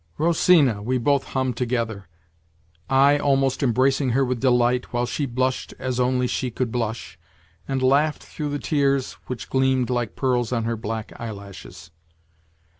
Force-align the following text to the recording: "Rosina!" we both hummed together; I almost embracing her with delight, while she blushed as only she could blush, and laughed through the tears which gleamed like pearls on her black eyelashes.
"Rosina!" 0.17 0.81
we 0.81 0.97
both 0.97 1.25
hummed 1.25 1.55
together; 1.57 2.07
I 2.89 3.19
almost 3.19 3.61
embracing 3.61 4.09
her 4.17 4.25
with 4.25 4.39
delight, 4.39 4.91
while 4.91 5.05
she 5.05 5.27
blushed 5.27 5.75
as 5.77 5.99
only 5.99 6.25
she 6.25 6.49
could 6.49 6.71
blush, 6.71 7.19
and 7.67 7.83
laughed 7.83 8.23
through 8.23 8.49
the 8.49 8.57
tears 8.57 9.11
which 9.27 9.47
gleamed 9.51 9.91
like 9.91 10.15
pearls 10.15 10.51
on 10.51 10.63
her 10.63 10.75
black 10.75 11.11
eyelashes. 11.19 11.91